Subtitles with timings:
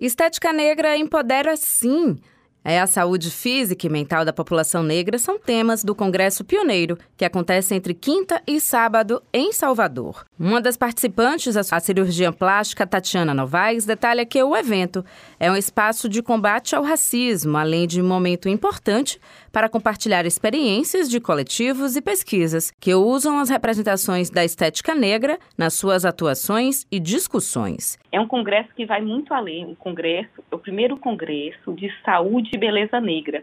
[0.00, 2.18] Estética negra empodera sim.
[2.62, 7.24] É, a saúde física e mental da população negra são temas do Congresso Pioneiro, que
[7.24, 10.26] acontece entre quinta e sábado em Salvador.
[10.38, 15.04] Uma das participantes, a cirurgiã plástica Tatiana Novaes, detalha que o evento
[15.38, 19.18] é um espaço de combate ao racismo, além de um momento importante
[19.50, 25.74] para compartilhar experiências de coletivos e pesquisas que usam as representações da estética negra nas
[25.74, 27.98] suas atuações e discussões.
[28.12, 32.58] É um congresso que vai muito além, um congresso, o primeiro congresso de saúde de
[32.58, 33.42] beleza negra.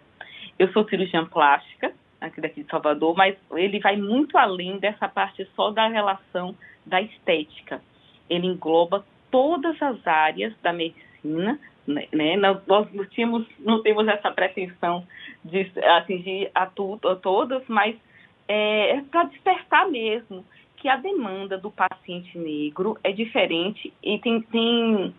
[0.60, 5.48] Eu sou cirurgiã plástica, aqui daqui de Salvador, mas ele vai muito além dessa parte
[5.56, 7.82] só da relação da estética.
[8.30, 12.08] Ele engloba todas as áreas da medicina, né?
[12.12, 12.36] né?
[12.36, 15.08] Nós, não, tínhamos, não temos essa pretensão
[15.44, 17.96] de atingir a, tudo, a todas, mas
[18.48, 20.44] é, é para despertar mesmo
[20.78, 25.14] que a demanda do paciente negro é diferente e tem, tem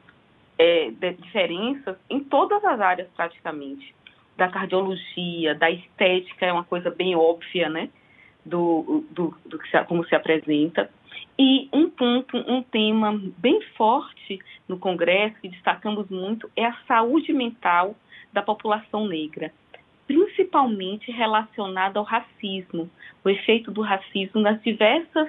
[0.58, 3.94] é, diferenças em todas as áreas praticamente.
[4.36, 7.88] Da cardiologia, da estética, é uma coisa bem óbvia, né?
[8.44, 10.90] Do, do, do se, como se apresenta.
[11.38, 17.32] E um ponto, um tema bem forte no Congresso, que destacamos muito, é a saúde
[17.32, 17.94] mental
[18.32, 19.52] da população negra,
[20.06, 22.90] principalmente relacionada ao racismo,
[23.24, 25.28] o efeito do racismo nas diversas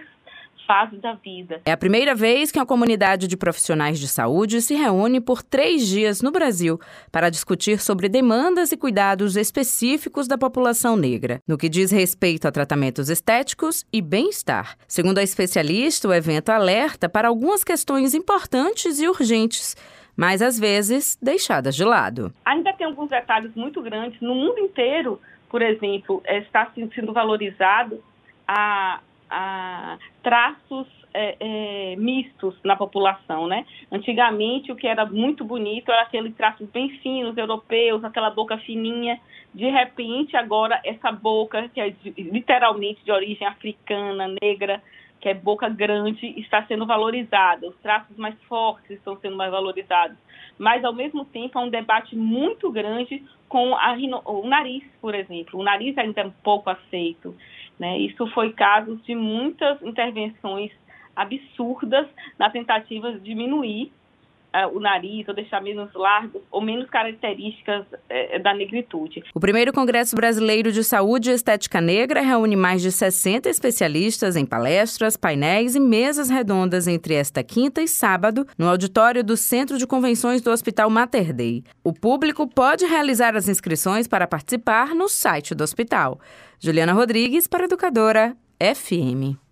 [0.66, 1.62] fases da vida.
[1.66, 5.88] É a primeira vez que uma comunidade de profissionais de saúde se reúne por três
[5.88, 6.80] dias no Brasil
[7.12, 12.52] para discutir sobre demandas e cuidados específicos da população negra, no que diz respeito a
[12.52, 14.76] tratamentos estéticos e bem-estar.
[14.88, 19.76] Segundo a especialista, o evento alerta para algumas questões importantes e urgentes
[20.20, 22.34] mas às vezes deixadas de lado.
[22.44, 24.20] Ainda tem alguns detalhes muito grandes.
[24.20, 25.18] No mundo inteiro,
[25.50, 28.04] por exemplo, está sendo valorizado
[28.46, 29.00] a,
[29.30, 33.66] a traços é, é, mistos na população, né?
[33.92, 39.20] Antigamente o que era muito bonito era aquele traços bem finos, europeus, aquela boca fininha.
[39.54, 44.82] De repente agora essa boca que é literalmente de origem africana, negra,
[45.20, 47.68] que é boca grande, está sendo valorizada.
[47.68, 50.18] Os traços mais fortes estão sendo mais valorizados.
[50.58, 53.96] Mas ao mesmo tempo há um debate muito grande com a,
[54.26, 55.60] o nariz, por exemplo.
[55.60, 57.36] O nariz ainda é um pouco aceito.
[57.80, 57.98] Né?
[58.00, 60.72] Isso foi caso de muitas intervenções
[61.16, 62.08] absurdas
[62.38, 63.92] na tentativa de diminuir
[64.54, 69.24] uh, o nariz ou deixar menos largo ou menos características uh, da negritude.
[69.34, 74.46] O primeiro Congresso Brasileiro de Saúde e Estética Negra reúne mais de 60 especialistas em
[74.46, 79.88] palestras, painéis e mesas redondas entre esta quinta e sábado no auditório do Centro de
[79.88, 81.64] Convenções do Hospital Mater Dei.
[81.84, 86.20] O público pode realizar as inscrições para participar no site do hospital.
[86.60, 89.49] Juliana Rodrigues para Educadora FM.